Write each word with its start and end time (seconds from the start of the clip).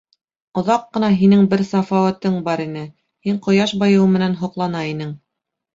Оҙаҡ 0.61 0.87
ҡына 0.97 1.09
һинең 1.19 1.43
бер 1.51 1.63
сафаүәтең 1.73 2.41
бар 2.49 2.65
ине: 2.67 2.87
һин 3.29 3.41
ҡояш 3.49 3.79
байыуы 3.85 4.13
менән 4.17 4.39
һоҡлана 4.45 4.87
инең. 4.97 5.19